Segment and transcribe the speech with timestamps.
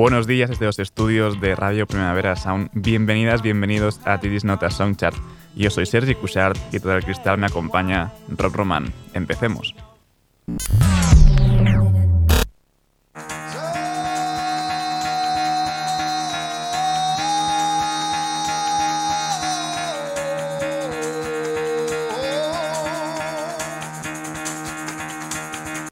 [0.00, 2.70] Buenos días desde los estudios de Radio Primavera Sound.
[2.72, 5.14] Bienvenidas, bienvenidos a Tidis Nota Soundchart.
[5.54, 8.94] Yo soy Sergi Cushart y todo el cristal me acompaña Rob Roman.
[9.12, 9.74] Empecemos.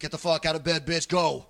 [0.01, 1.45] Get the fuck out of bed, bitch, go.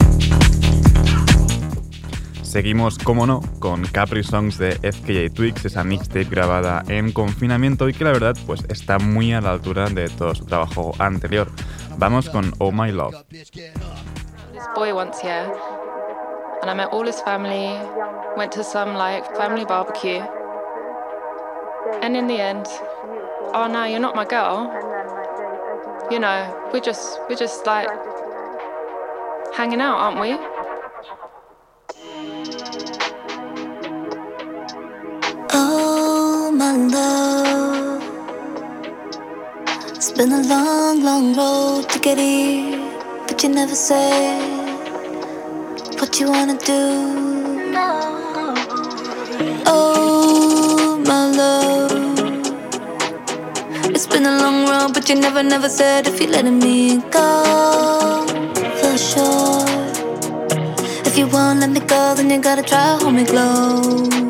[2.49, 7.93] Seguimos, como no, con Capri Songs de FKJ Twigs, esa mixtape grabada en confinamiento y
[7.93, 11.49] que la verdad pues está muy a la altura de todo su trabajo anterior.
[11.99, 13.23] Vamos con Oh My Love.
[13.29, 13.51] This
[14.75, 15.53] boy once here,
[16.63, 17.79] and I met all his family,
[18.35, 20.23] went to some like family barbecue,
[22.01, 22.67] and in the end,
[23.53, 24.73] oh no, you're not my girl.
[26.11, 27.91] You know, we're just we're just like
[29.55, 30.58] hanging out, aren't we?
[40.19, 42.77] Been a long, long road to get here,
[43.29, 44.43] but you never said
[46.01, 46.83] what you wanna do.
[49.65, 51.93] Oh, my love.
[53.95, 58.27] It's been a long road, but you never, never said if you're letting me go
[58.81, 59.65] for sure.
[61.07, 64.28] If you won't let me go, then you gotta try hold me close.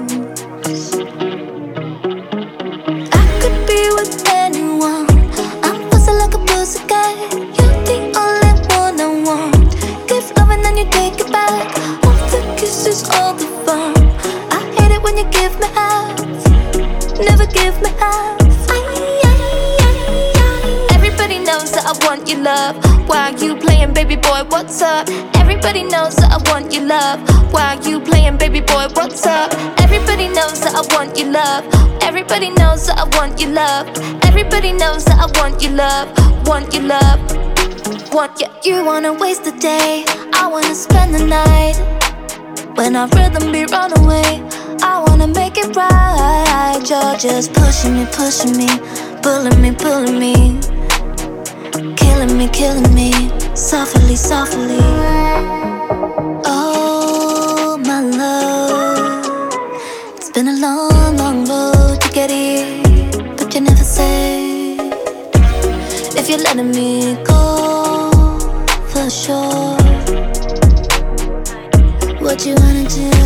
[24.04, 24.44] Baby boy?
[24.48, 25.08] What's up?
[25.42, 27.18] Everybody knows that I want your love.
[27.52, 28.86] Why you playing, baby boy?
[28.94, 29.50] What's up?
[29.80, 31.64] Everybody knows that I want your love.
[32.00, 33.88] Everybody knows that I want your love.
[34.22, 36.06] Everybody knows that I want your love.
[36.46, 37.18] Want your love.
[38.12, 38.46] Want you.
[38.62, 40.04] You wanna waste the day.
[40.32, 41.76] I wanna spend the night.
[42.76, 44.30] When our rhythm be run away,
[44.80, 46.78] I wanna make it right.
[46.88, 48.68] You're just pushing me, pushing me,
[49.22, 50.60] pulling me, pulling me
[52.18, 53.12] killing me, killing me,
[53.58, 54.78] softly, softly.
[56.44, 59.50] Oh, my love,
[60.16, 62.80] it's been a long, long road to get here,
[63.36, 64.78] but you never said
[66.16, 68.38] if you're letting me go
[68.90, 69.76] for sure.
[72.20, 73.17] What you wanna do?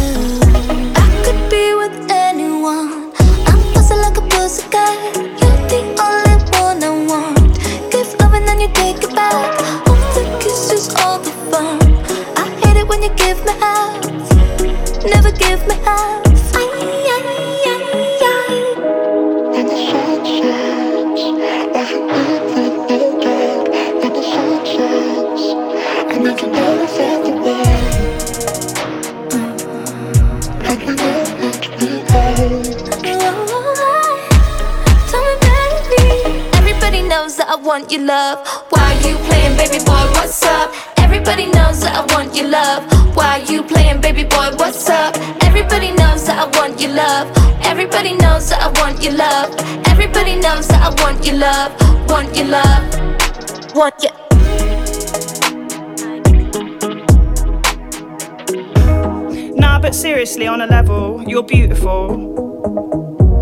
[60.32, 62.16] Seriously, on a level, you're beautiful.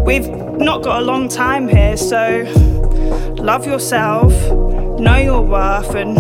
[0.05, 2.43] We've not got a long time here, so
[3.39, 4.33] love yourself,
[4.99, 6.19] know your worth, and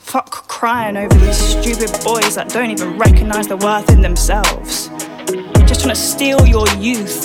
[0.00, 4.88] fuck crying over these stupid boys that don't even recognize the worth in themselves.
[5.66, 7.23] Just trying to steal your youth.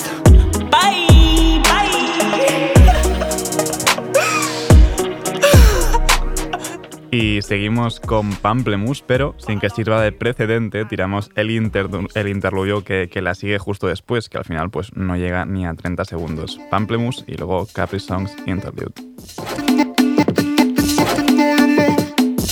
[7.12, 13.08] Y seguimos con Pamplemousse, pero sin que sirva de precedente, tiramos el, el interludio que,
[13.10, 16.60] que, la sigue justo después, que al final pues no llega ni a 30 segundos.
[16.70, 18.94] Pamplemousse y luego Capri Songs Interlude.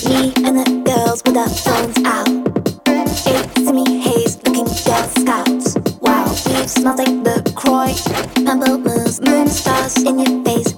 [0.09, 2.29] Me and the girls with our phones out.
[3.27, 5.77] Eight semi haze looking girl scouts.
[6.01, 7.49] Wow, we smell like the
[10.05, 10.78] in your face.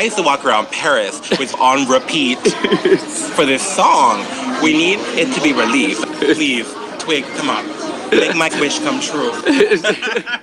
[0.00, 2.38] I used to walk around Paris with on repeat
[3.36, 4.24] for this song.
[4.62, 6.00] We need it to be relief.
[6.20, 7.66] Please, Twig, come on.
[8.10, 9.30] Make my wish come true.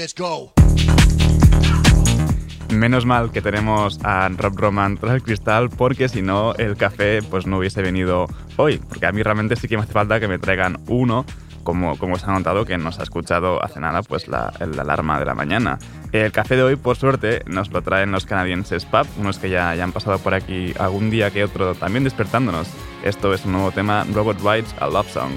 [0.00, 0.52] bitch, go.
[2.70, 7.20] Menos mal que tenemos a Rob Roman tras el cristal, porque si no, el café
[7.22, 8.26] pues no hubiese venido
[8.56, 8.78] hoy.
[8.78, 11.26] Porque a mí realmente sí que me hace falta que me traigan uno,
[11.64, 15.24] como, como os ha notado que nos ha escuchado hace nada pues la, alarma de
[15.24, 15.78] la mañana.
[16.12, 19.74] El café de hoy, por suerte, nos lo traen los canadienses Pub, unos que ya,
[19.74, 22.68] ya han pasado por aquí algún día que otro, también despertándonos.
[23.04, 25.32] Esto es un nuevo tema, Robot Rides a Love Song.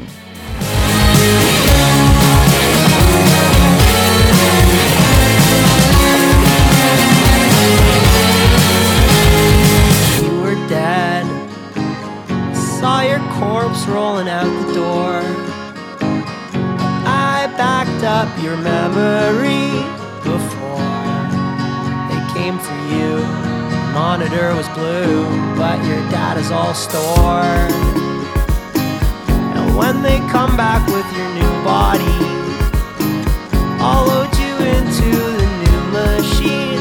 [13.40, 15.22] Corpse rolling out the door.
[17.06, 19.70] I backed up your memory
[20.22, 20.92] before
[22.10, 23.12] they came for you.
[23.94, 25.26] Monitor was blue,
[25.56, 27.72] but your data's all stored.
[29.56, 32.18] And when they come back with your new body,
[33.86, 36.73] I'll load you into the new machine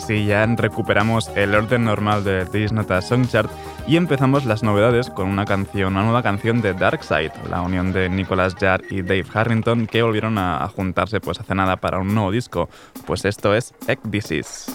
[0.00, 3.50] Ahora sí, ya recuperamos el orden normal de This Nota Song Chart
[3.86, 8.08] y empezamos las novedades con una canción, una nueva canción de Darkside, la unión de
[8.08, 12.30] Nicholas Jarre y Dave Harrington que volvieron a, juntarse pues hace nada para un nuevo
[12.30, 12.70] disco.
[13.04, 14.72] Pues esto es Egg Disease.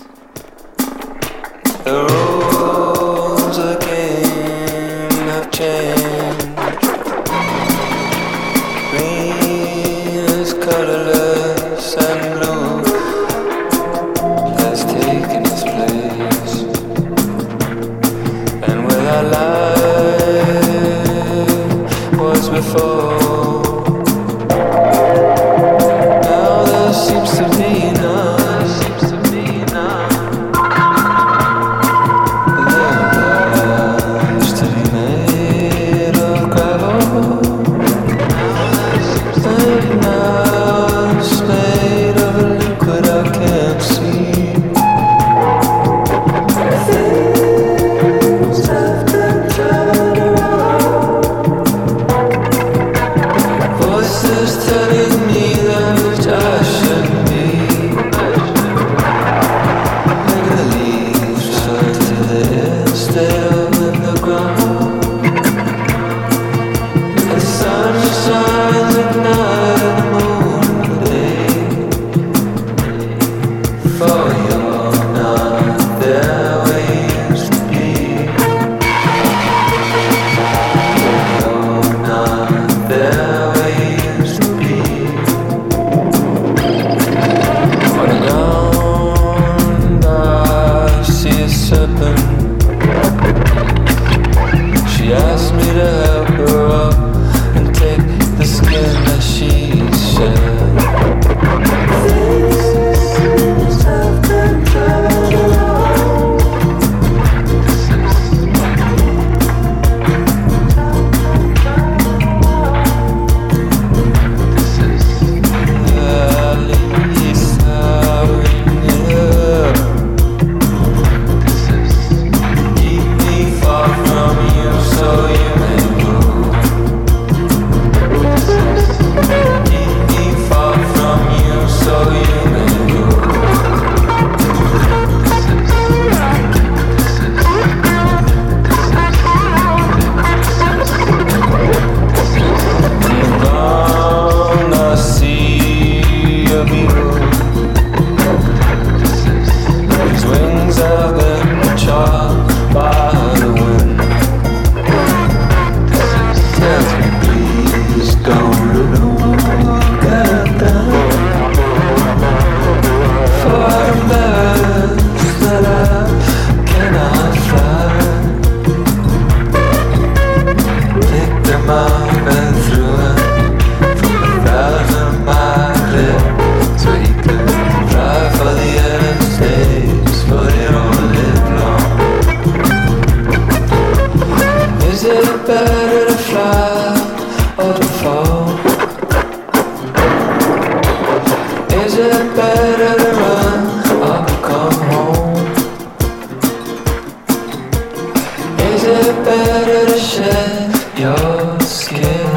[198.87, 202.27] it better to shed your skin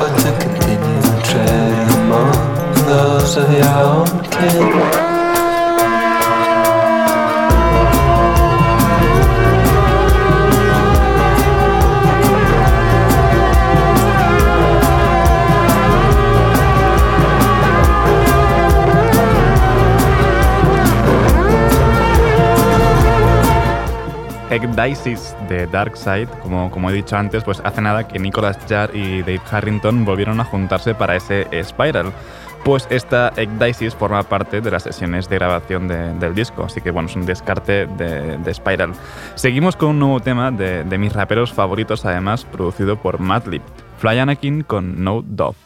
[0.00, 5.17] Or to continue to treading among those of your own kin?
[24.66, 29.20] Dices de Darkseid, como, como he dicho antes, pues hace nada que Nicolas Jarre y
[29.20, 32.12] Dave Harrington volvieron a juntarse para ese Spiral.
[32.64, 37.08] Pues esta Dices forma parte de las sesiones de grabación del disco, así que bueno,
[37.08, 38.92] es un descarte de, Spiral.
[39.36, 43.62] Seguimos con un nuevo tema de, de mis raperos favoritos, además producido por Madlib,
[43.98, 45.56] Fly Anakin con No Dove.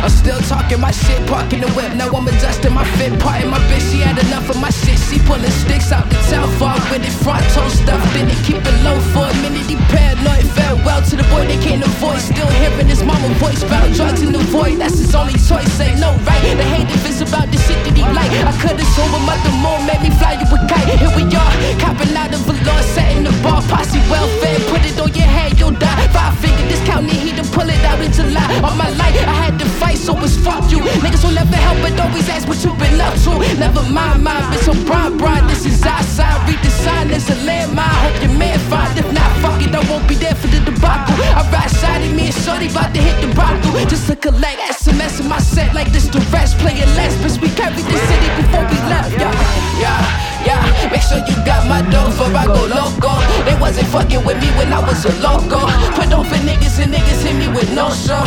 [0.00, 1.92] I'm still talking my shit, parking the whip.
[1.94, 3.84] Now I'm adjusting my fit, parting my bitch.
[3.92, 4.98] She had enough of my shit.
[4.98, 7.12] She pulling sticks out the town, far with it.
[7.20, 9.68] Front toe stuff in it, keep it low for a minute.
[9.68, 12.20] He paranoid, farewell to the boy they can't avoid.
[12.20, 14.80] Still hearing his mama voice, found drugs in the void.
[14.80, 15.68] That's his only choice.
[15.76, 16.42] Say no, right?
[16.56, 18.32] The hate if it's about the shit that he like.
[18.32, 19.52] I could've sold him up the
[19.86, 20.88] made me fly you a kite.
[20.98, 21.52] Here we are,
[21.82, 23.62] copping out of law, setting the bar.
[23.62, 26.08] Posse welfare, put it on your head, you'll die.
[26.08, 28.48] Five figure discount, need he to pull it out in July.
[28.62, 30.78] All my life, I had to fight, so it's fuck you.
[31.02, 33.32] Niggas will never help but always ask what you been up to.
[33.58, 35.44] Never mind, my bitch, I'm bright, bright.
[35.48, 36.36] This is outside.
[36.48, 37.98] Read the sign, there's a landmine.
[38.04, 38.98] Hope your man find.
[38.98, 41.14] If not, fuck it, I won't be there for the debacle.
[41.38, 43.72] I ride side of me and shorty about to hit the brothel.
[43.88, 46.08] Just to collect SMS in my set like this.
[46.08, 47.40] The rest playing less, bitch.
[47.40, 49.12] We carried the city before we left.
[49.18, 49.34] Yeah,
[49.80, 50.30] yeah.
[50.40, 53.12] Yeah, make sure you got my dough before I go loco.
[53.44, 55.68] They wasn't fucking with me when I was a loco.
[55.92, 58.24] Put on for niggas and niggas hit me with no show.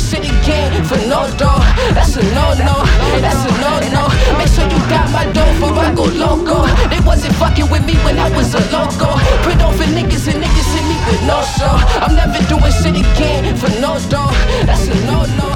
[0.00, 1.60] Shit again for no dough.
[1.94, 2.82] That's a no no,
[3.20, 4.02] that's a no no.
[4.38, 6.66] Make sure you got my dough before I go loco.
[6.88, 9.14] They wasn't fucking with me when I was a loco.
[9.44, 11.74] Put on for niggas and niggas hit me with no show.
[12.02, 14.32] I'm never doing shit again for no dough.
[14.66, 15.49] That's a no no.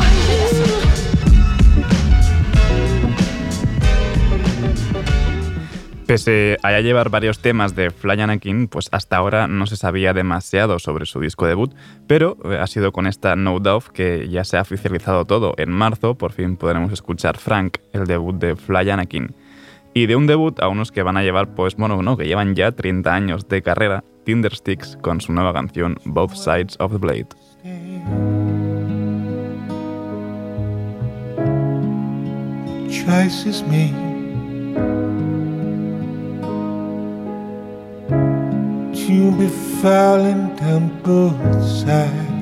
[6.06, 10.78] Pese a llevar varios temas de Fly Anakin, pues hasta ahora no se sabía demasiado
[10.78, 11.74] sobre su disco debut,
[12.06, 15.54] pero eh, ha sido con esta No Doubt que ya se ha oficializado todo.
[15.56, 19.34] En marzo por fin podremos escuchar Frank, el debut de Fly Anakin.
[19.94, 22.54] Y de un debut a unos que van a llevar, pues bueno, no, que llevan
[22.54, 27.28] ya 30 años de carrera, Tindersticks con su nueva canción Both Sides of the Blade.
[39.06, 39.48] To be
[39.82, 42.32] falling down both sides.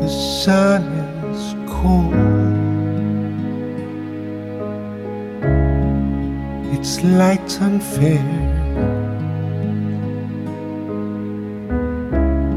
[0.00, 0.82] The sun
[1.32, 2.14] is cold.
[6.74, 8.50] Its light's unfair.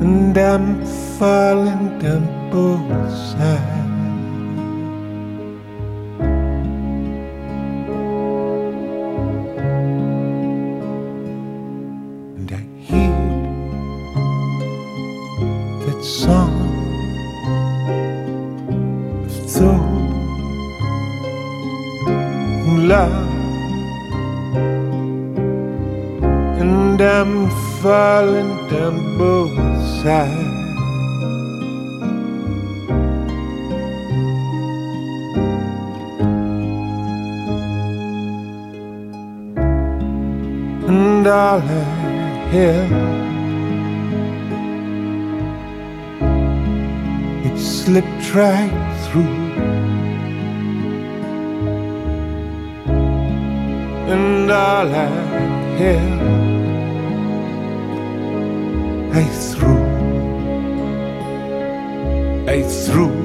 [0.04, 0.86] and I'm
[1.18, 3.83] falling down ouça.
[41.24, 41.86] Dollar
[42.52, 42.92] Hill.
[47.46, 49.44] It slipped right through
[54.12, 55.10] and Dollar
[55.78, 56.20] Hill.
[59.14, 59.84] I threw,
[62.48, 63.23] I threw.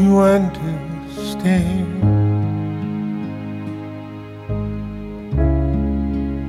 [0.00, 1.86] Understand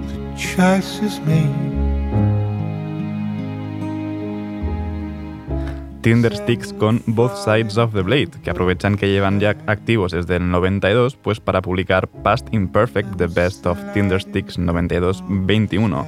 [0.08, 1.50] the choices made.
[6.02, 10.50] Tindersticks con Both Sides of the Blade, que aprovechan que llevan ya activos desde el
[10.50, 16.06] 92 pues para publicar Past Imperfect, The Best of Tindersticks 92-21,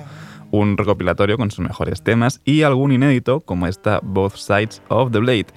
[0.51, 5.19] un recopilatorio con sus mejores temas y algún inédito como esta Both Sides of the
[5.19, 5.47] Blade.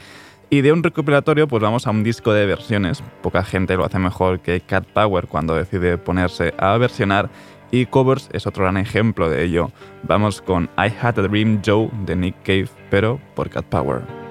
[0.55, 3.99] Y de un recopilatorio pues vamos a un disco de versiones, poca gente lo hace
[3.99, 7.29] mejor que Cat Power cuando decide ponerse a versionar
[7.73, 9.73] y covers es otro gran ejemplo de ello.
[10.05, 14.24] Vamos con I Had a Dream Joe de Nick Cave, pero por Cat Power.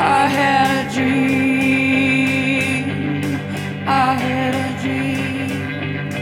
[0.00, 2.84] I had a dream.
[3.84, 6.12] I had a dream.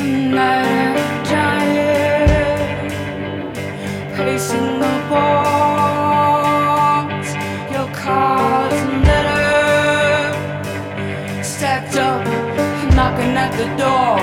[0.00, 2.92] And that giant
[4.16, 7.28] pacing the walls,
[7.70, 10.34] your cards and letters
[11.46, 12.26] stacked up,
[12.96, 14.17] knocking at the door.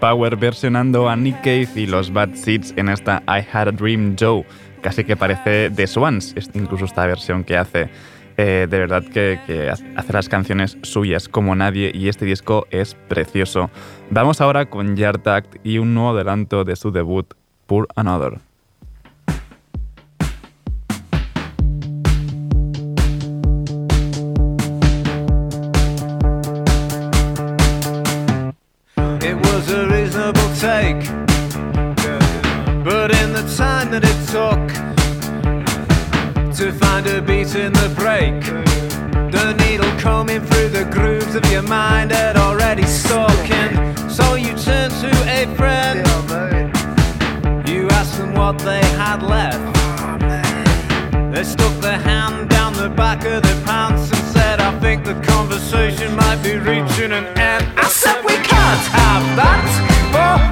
[0.00, 4.16] Power versionando a Nick Cave y los Bad Seeds en esta I Had a Dream
[4.18, 4.44] Joe.
[4.80, 7.88] Casi que parece The Swans, incluso esta versión que hace.
[8.36, 12.94] Eh, de verdad que, que, hace las canciones suyas como nadie y este disco es
[12.94, 13.70] precioso.
[14.10, 17.34] Vamos ahora con Yard Act y un nuevo adelanto de su debut,
[17.66, 18.47] Pour Another.
[53.14, 57.64] Back of their pants and said, I think the conversation might be reaching an end.
[57.78, 60.47] I said we can't have that.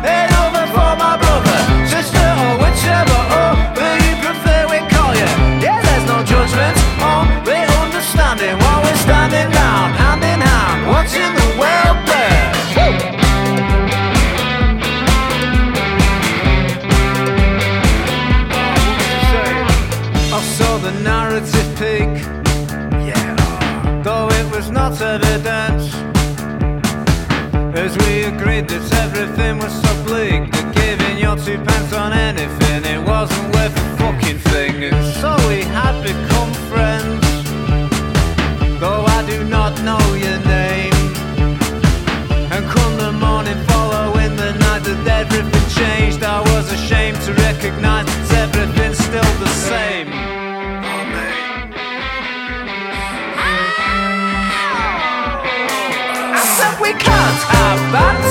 [27.87, 32.83] As we agreed that everything was so bleak that giving your two pence on anything
[32.83, 34.83] it wasn't worth a fucking thing.
[34.83, 37.23] And so we had become friends.
[38.83, 40.99] Though I do not know your name.
[42.51, 47.96] And come the morning following the night that everything changed, I was ashamed to recognize
[57.37, 58.26] we can't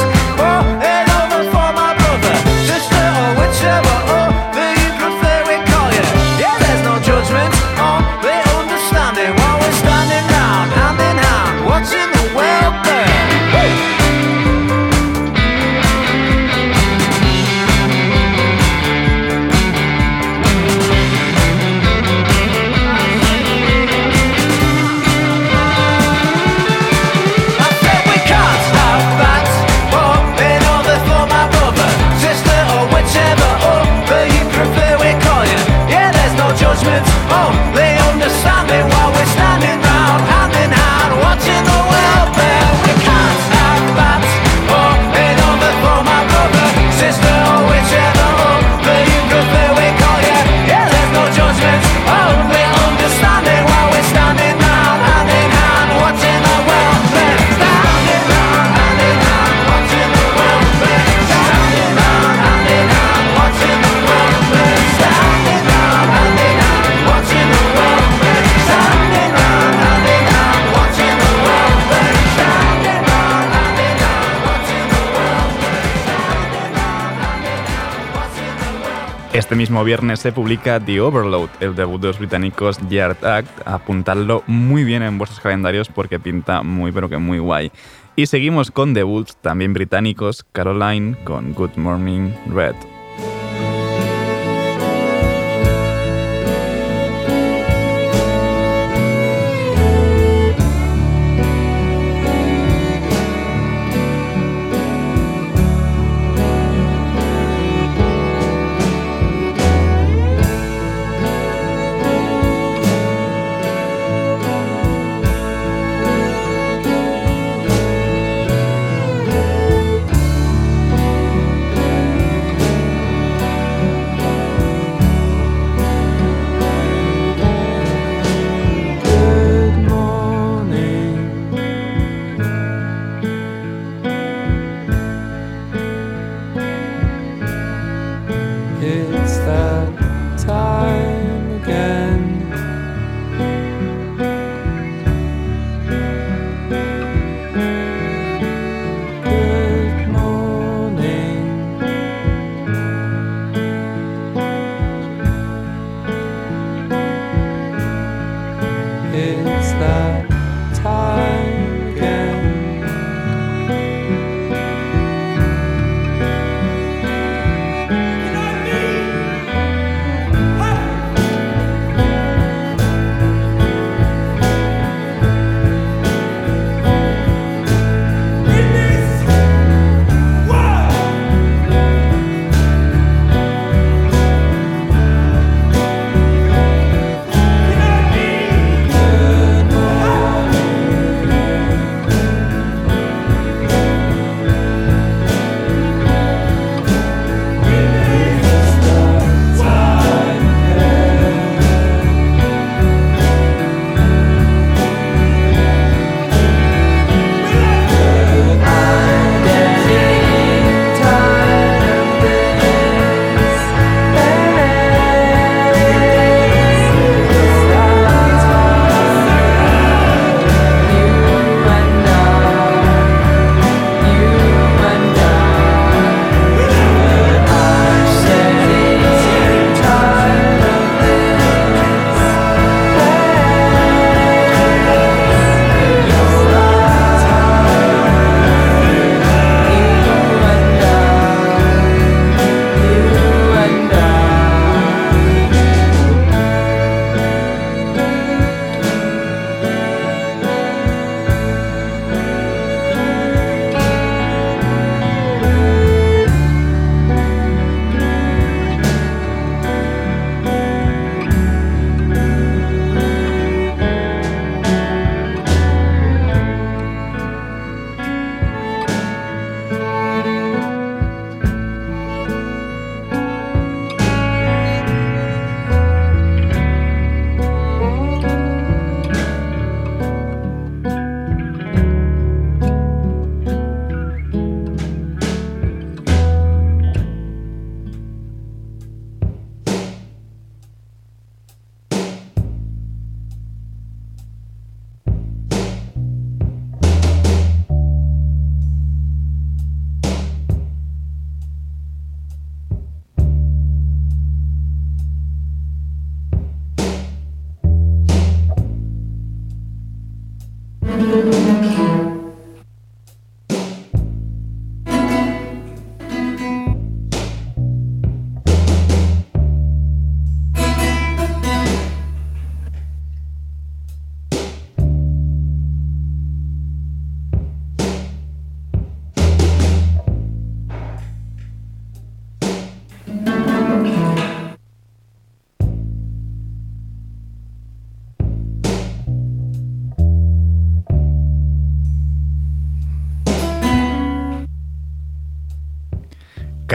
[79.55, 83.65] Este mismo viernes se publica The Overload, el debut de los británicos Yard Act.
[83.65, 87.71] Apuntadlo muy bien en vuestros calendarios porque pinta muy pero que muy guay.
[88.17, 92.75] Y seguimos con debuts también británicos, Caroline con Good Morning Red.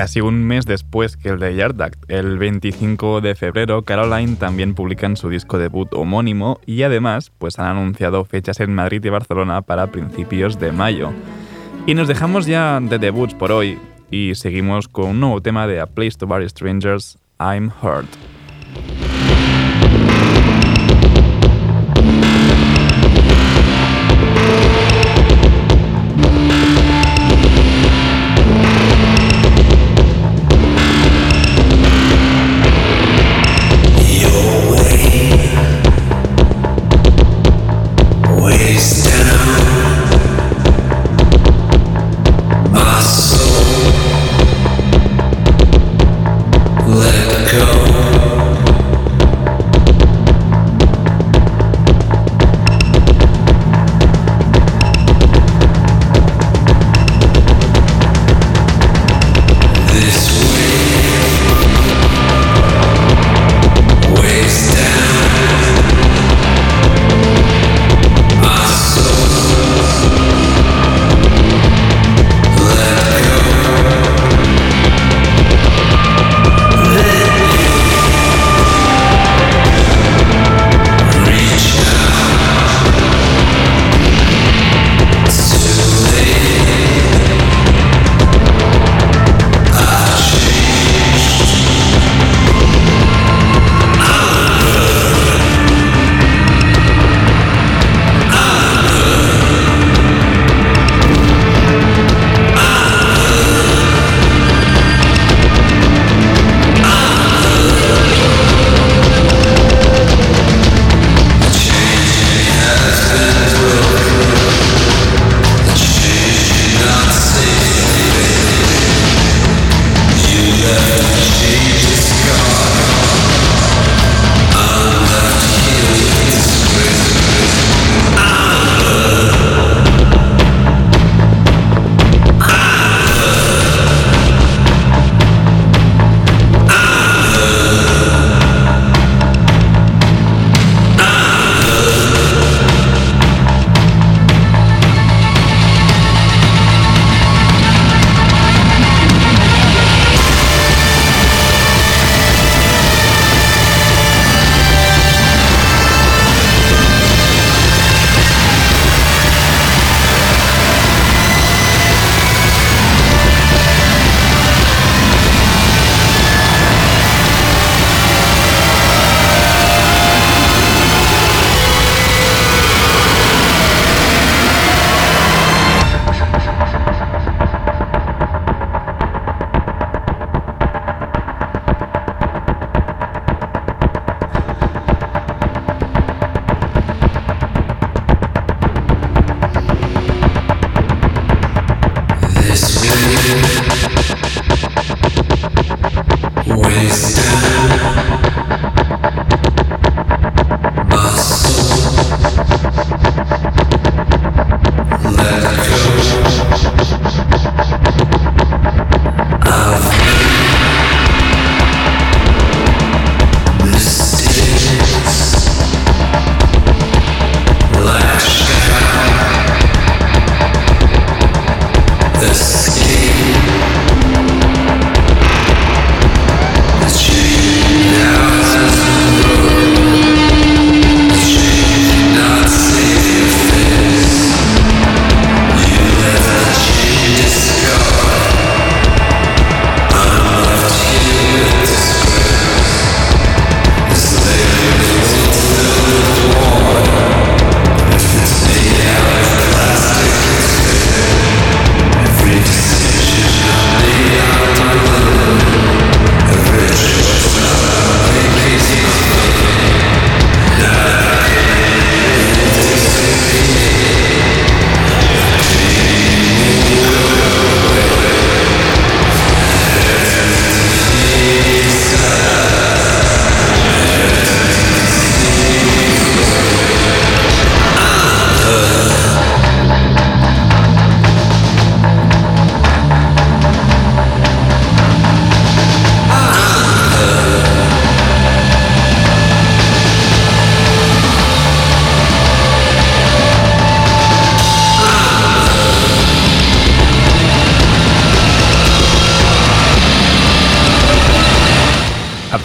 [0.00, 4.74] Casi un mes después que el de Yard Act, el 25 de febrero, Caroline también
[4.74, 9.60] publican su disco debut homónimo y además pues han anunciado fechas en Madrid y Barcelona
[9.60, 11.12] para principios de mayo.
[11.84, 13.78] Y nos dejamos ya de debuts por hoy
[14.10, 18.08] y seguimos con un nuevo tema de A Place to Bury Strangers, I'm Hurt.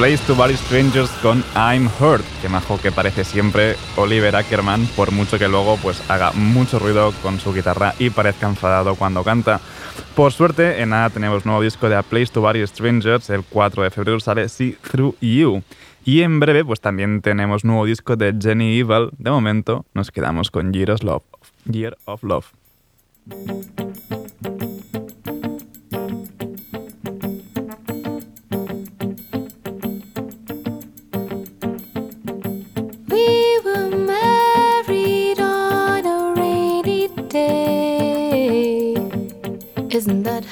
[0.05, 5.11] Place to Bury Strangers con I'm Hurt, que majo que parece siempre Oliver Ackerman, por
[5.11, 9.59] mucho que luego pues haga mucho ruido con su guitarra y parezca enfadado cuando canta.
[10.15, 13.81] Por suerte, en nada tenemos nuevo disco de A Place to Bury Strangers, el 4
[13.81, 15.63] de febrero sale See Through You.
[16.03, 19.09] Y en breve, pues también tenemos nuevo disco de Jenny Evil.
[19.17, 20.71] De momento, nos quedamos con.
[20.71, 22.45] Year of Love.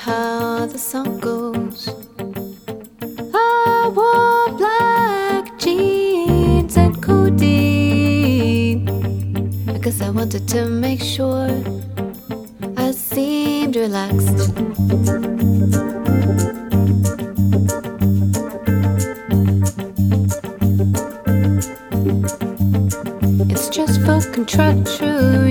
[0.03, 1.87] How the song goes?
[3.33, 8.85] I wore black jeans and codeine.
[9.79, 11.49] Guess I wanted to make sure
[12.75, 14.51] I seemed relaxed.
[23.49, 25.47] It's just for contractual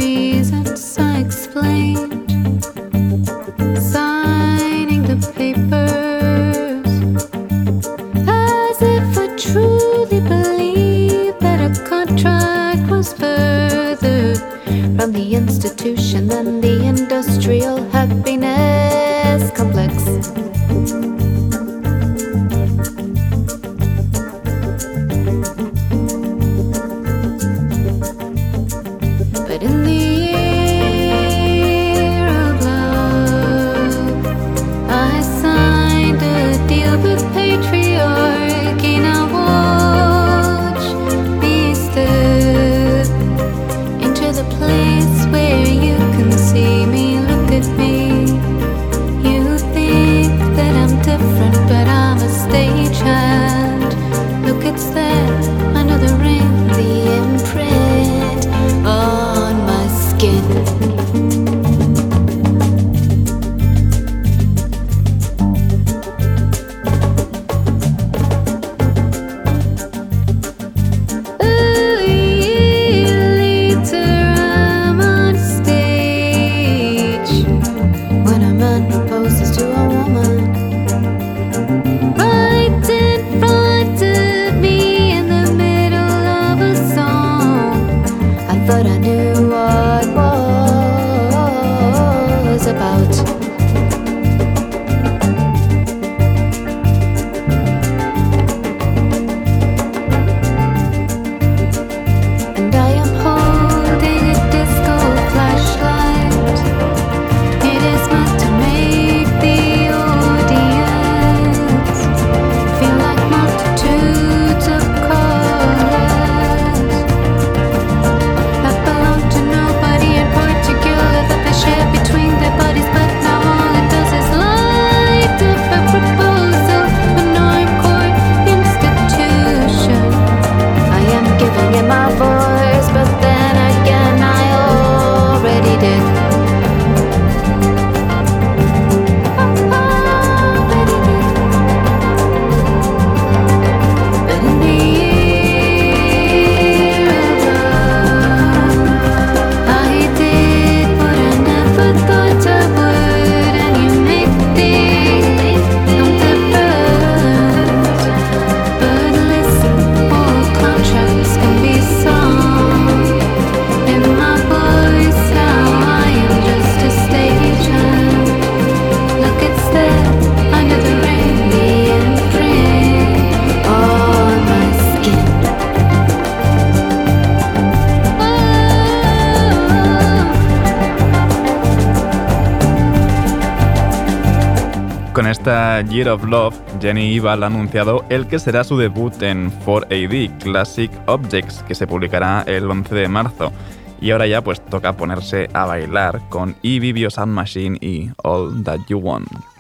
[186.09, 191.63] Of Love, Jenny Ival ha anunciado el que será su debut en 4AD Classic Objects,
[191.63, 193.53] que se publicará el 11 de marzo.
[194.01, 198.81] Y ahora ya pues toca ponerse a bailar con E-Vivio Sound Machine y All That
[198.89, 199.52] You Want.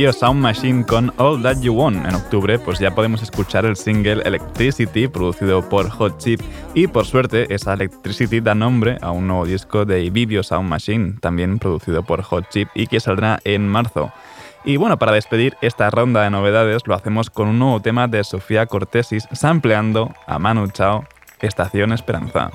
[0.00, 2.06] Vivio Sound Machine con All That You Want.
[2.06, 6.40] En octubre pues ya podemos escuchar el single Electricity producido por Hot Chip
[6.72, 11.16] y por suerte esa Electricity da nombre a un nuevo disco de Vivio Sound Machine,
[11.20, 14.10] también producido por Hot Chip y que saldrá en marzo.
[14.64, 18.24] Y bueno, para despedir esta ronda de novedades lo hacemos con un nuevo tema de
[18.24, 21.04] Sofía Cortesis sampleando a Manu Chao,
[21.42, 22.50] Estación Esperanza.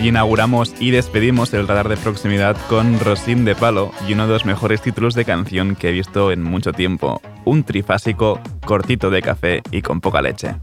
[0.00, 4.32] Hoy inauguramos y despedimos el radar de proximidad con Rosin de Palo y uno de
[4.32, 7.20] los mejores títulos de canción que he visto en mucho tiempo.
[7.44, 10.54] Un trifásico, cortito de café y con poca leche.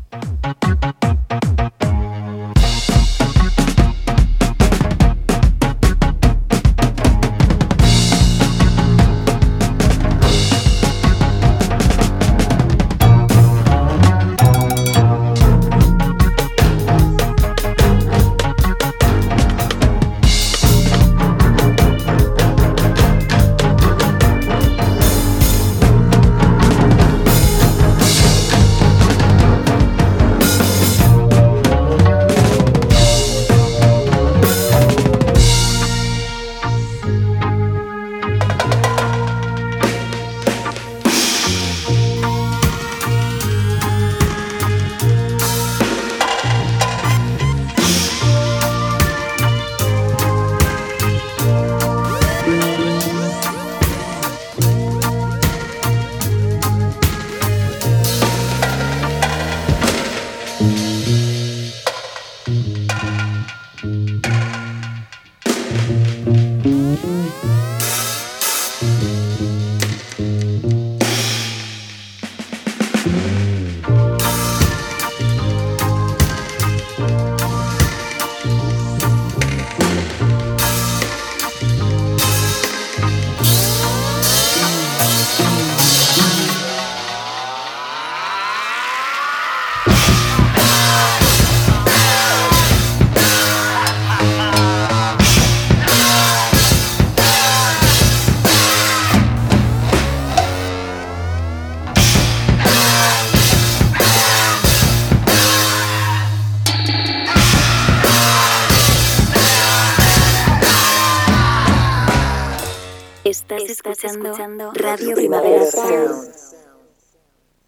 [114.26, 116.30] Escuchando Radio Primavera Sound.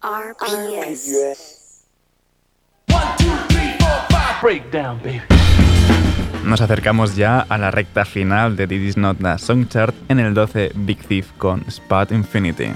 [0.02, 1.84] RPS.
[4.42, 5.22] Breakdown, baby.
[6.44, 10.18] Nos acercamos ya a la recta final de This Is Not the Song Chart en
[10.18, 12.72] el 12 Big Thief con Spot Infinity.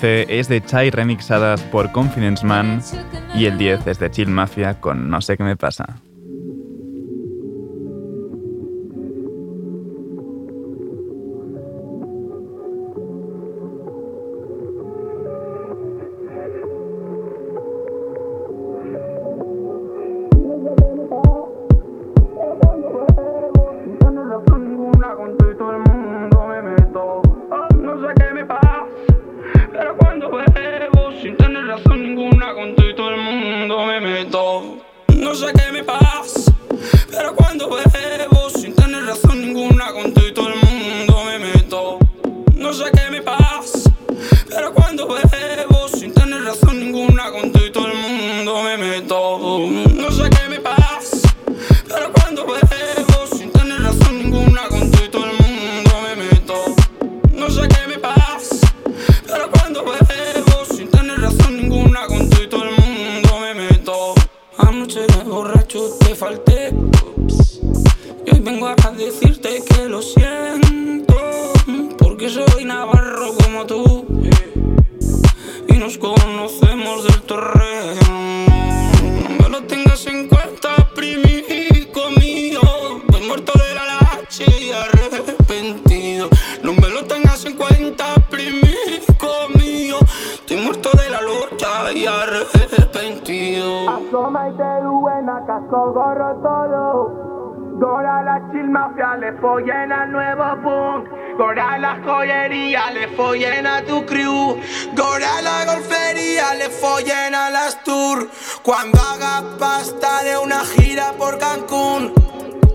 [0.00, 2.80] 11 es de Chai remixadas por Confidence Man
[3.34, 6.00] y el 10 es de Chill Mafia con No sé qué me pasa.
[35.42, 35.69] I got
[99.30, 101.08] le follen al nuevo punk.
[101.36, 104.60] Gora la joyería, le follen a tu crew.
[104.94, 108.28] Gora la golfería, le follen a las tour.
[108.62, 112.12] Cuando haga pasta de una gira por Cancún.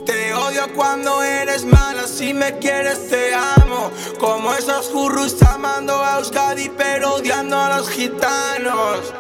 [0.06, 3.91] Te odio cuando eres mala, si me quieres te amo.
[4.20, 9.14] Como esos jurros amando a Euskadi, pero odiando a los gitanos.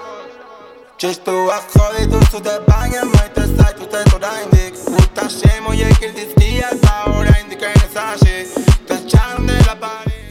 [0.97, 3.85] Just to a chodit už tu te bangem, maj te stać tu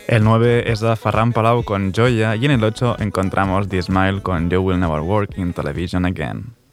[0.06, 4.22] El 9 es de Ferran Palau con Joya y en el 8 encontramos The Smile
[4.22, 6.63] con You Will Never Work in Television Again.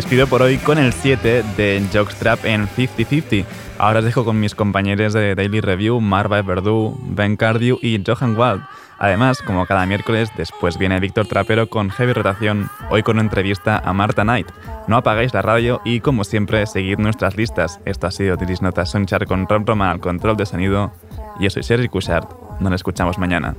[0.00, 3.44] Despido por hoy con el 7 de Jockstrap en 50-50.
[3.76, 8.34] Ahora os dejo con mis compañeros de Daily Review, Marva Verdú, Ben Cardew y Johan
[8.34, 8.62] Wald.
[8.98, 13.78] Además, como cada miércoles, después viene Víctor Trapero con Heavy Rotación, hoy con una entrevista
[13.84, 14.48] a Marta Knight.
[14.86, 17.78] No apagáis la radio y, como siempre, seguid nuestras listas.
[17.84, 20.92] Esto ha sido Tiris Notas Sonchar con Rob Roman al control de sonido.
[21.38, 22.58] Yo soy Sergi Cushart.
[22.58, 23.54] Nos escuchamos mañana.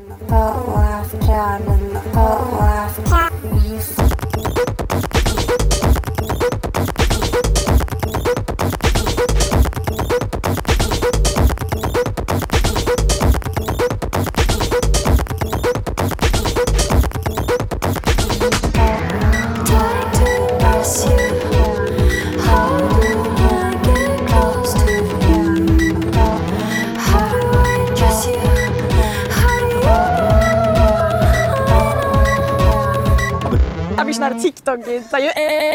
[35.14, 35.70] Are you AAA?